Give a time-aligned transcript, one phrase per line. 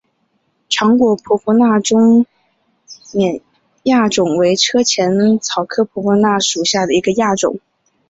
[0.67, 2.25] 长果婆婆纳中
[3.11, 3.39] 甸
[3.83, 7.59] 亚种为车前草科婆婆纳属下的一个亚种。